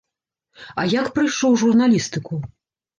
[0.79, 2.45] А як прыйшоў у журналістыку?